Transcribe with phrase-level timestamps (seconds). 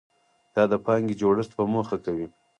[0.53, 2.27] دا د پانګې جوړښت په موخه کوي.